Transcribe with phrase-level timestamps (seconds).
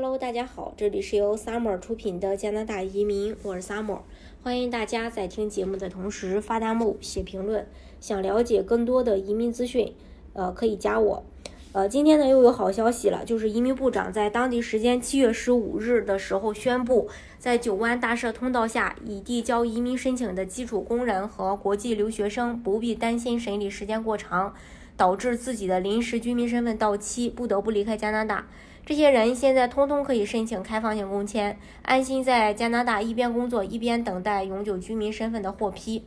[0.00, 3.98] Hello，大家好，这里是由 Summer 出品的加拿大移民，我是 Summer，
[4.44, 7.66] 欢迎大家在听节目的同时发弹幕、写评论。
[7.98, 9.92] 想了解更多的移民资讯，
[10.34, 11.24] 呃，可以加我。
[11.72, 17.08] 呃，今天呢又有好消息了，就是移民部长在当地时间七月十五日的时候宣布，
[17.40, 24.54] 在九湾大赦通道下，已递交移民申请的基础工人和国际留学生不必担心审理时间过长，
[24.98, 28.44] 导致自己的临时居民身份到期，不得不离开加拿大。
[28.84, 36.04] 这些人现在通通可以申请开放性工签，安心在加拿大一边工作一边等待永久居民身份的获批。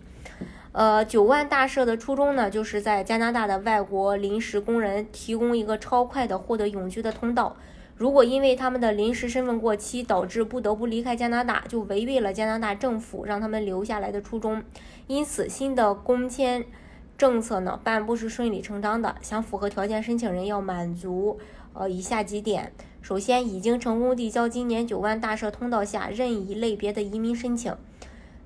[0.73, 7.55] 呃，九万大赦的初衷呢，就是在加拿大的外国临时工人提供一个超快的获得永居的通道。
[7.97, 14.63] 如果因为他们的临时身份过期，导致不得不离开加拿大，就违背了加拿大政府让他们留下来的初衷。
[15.05, 16.65] 因此，新的工签
[17.21, 19.15] 政策呢，颁布是顺理成章的。
[19.21, 21.37] 想符合条件申请人要满足。
[21.73, 27.73] 呃，以下几点：首先，已经成功递交今年九万大赦通道下任意类别的移民申请；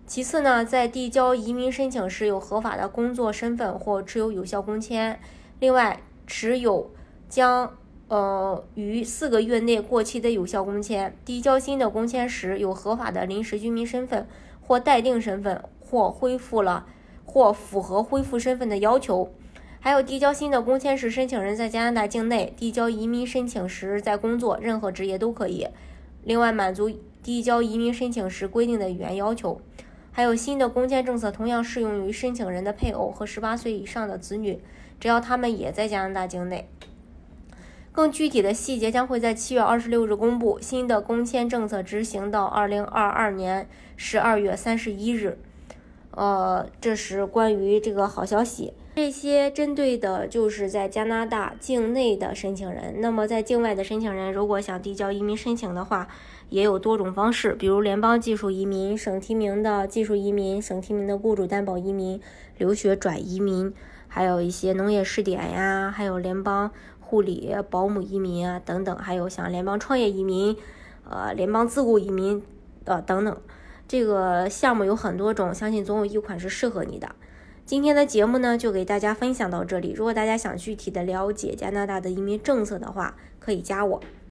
[0.06, 5.16] 其次呢，在递交移民申请时有合法的工作身份或持有有效工签；
[5.62, 6.92] 另外，持有
[7.30, 7.78] 将
[8.10, 14.28] 呃于四个月内过期的有效工签；递交新的工签时有合法的临时居民身份
[14.60, 16.86] 或待定身份，或恢复了
[17.26, 19.34] 或符合恢复身份的要求。
[19.80, 25.68] 还有递交新的工签时，申请人在加拿大境内递交移民申请时在工作，任何职业都可以。
[26.24, 26.90] 另外，满足
[27.22, 29.62] 递交移民申请时规定的语言要求。
[30.12, 34.60] 还有新的工签政策同样适用于申请人的配偶和十八岁以上的子女，
[35.00, 36.70] 只要他们也在加拿大境内。
[37.92, 40.58] 更具体的细节将会在七月二十六日公布。
[40.60, 45.38] 新的工签政策执行到二零二二年十二月三十一日。
[46.16, 48.74] 呃，这是关于这个好消息。
[48.96, 52.96] 这些针对的就是在加拿大境内的申请人。
[53.02, 56.08] 那么在境外的申请人，如果想递交移民申请的话，
[56.50, 62.22] 也有多种方式，比如联邦技术移民、省提名的技术移民、省提名的雇主担保移民、
[62.58, 63.74] 留学转移民，
[64.08, 70.56] 还有一些农业试点呀，还有联邦护理保姆移民啊等等，还有像联邦创业移民、
[71.10, 72.42] 呃联邦自雇移民
[72.86, 73.38] 呃等等。
[73.88, 77.16] 这个项目有很多种，相信总有一款是适合你的。
[77.66, 79.92] 今天的节目呢，就给大家分享到这里。
[79.92, 84.02] 如果大家想具体的了解加拿大的移民政策的话，可以加我。